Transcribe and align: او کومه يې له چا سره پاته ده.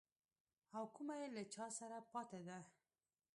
او 0.77 0.83
کومه 0.95 1.15
يې 1.21 1.27
له 1.35 1.43
چا 1.53 1.65
سره 1.79 1.97
پاته 2.11 2.39
ده. 2.47 2.59